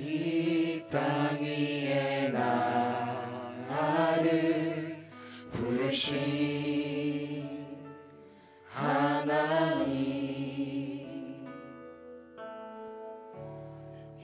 이 0.00 0.82
땅 0.90 1.38
위에 1.42 2.28
나를 3.68 5.06
부르신 5.52 6.16
하나님 8.66 9.90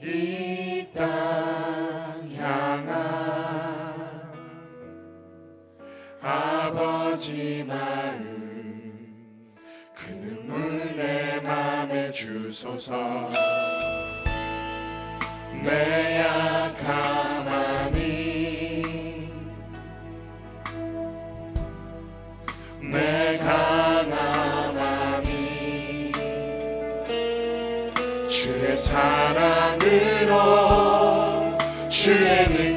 이 0.01 0.87
땅 0.95 2.27
향한 2.35 2.97
아버지 6.21 7.63
마음 7.67 9.55
그 9.93 10.05
눈물 10.19 10.95
내 10.95 11.39
맘에 11.41 12.09
주소서. 12.11 13.29
내 15.67 16.21
약함하니. 16.21 17.97
내 22.79 23.37
강함하니. 23.39 25.27
주의 28.29 28.77
사랑으로 28.77 30.37
주의 31.89 32.45
능 32.47 32.76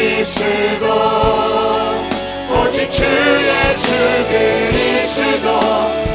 그리스도 0.00 0.86
오직 2.48 2.90
주 2.90 3.04
예수 3.04 3.92
그리스도 4.30 5.46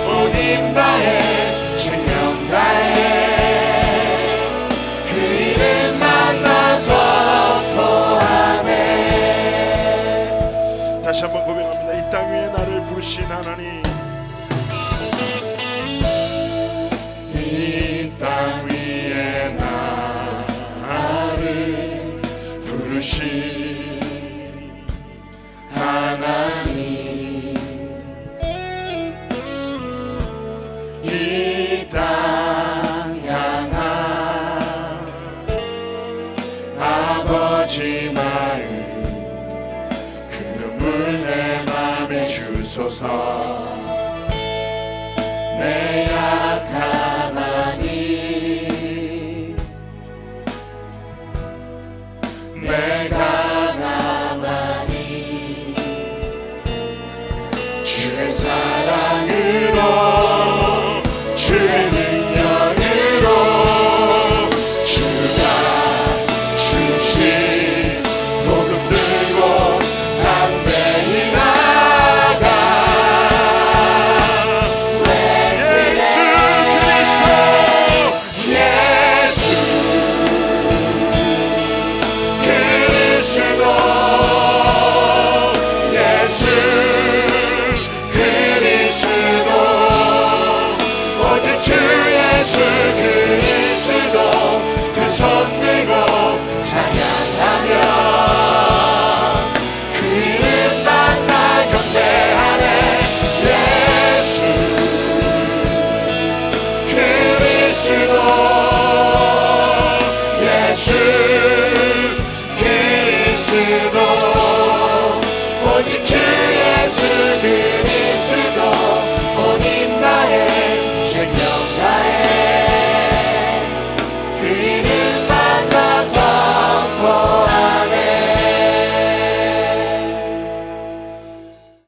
온 0.09 0.73
다해 0.73 1.78
생명 1.78 2.50
다해 2.50 4.25
그 5.07 5.13
이름 5.16 6.00
만나서 6.00 6.90
토하네 7.75 8.72
다시 11.03 11.25
한번 11.25 11.45
고백합니다. 11.45 11.94
이 11.94 12.09
땅 12.09 12.28
위에 12.31 12.47
나를 12.47 12.84
부르신 12.85 13.24
하나님 13.25 13.84
아버지 37.75 38.09
마음 38.09 39.03
그 40.30 40.34
눈물 40.58 41.22
내 41.22 41.62
맘에 41.66 42.25
주소서. 42.25 43.41
내 45.59 46.08
약함하니 46.09 47.84
내 52.62 52.94